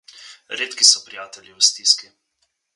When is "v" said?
1.59-1.69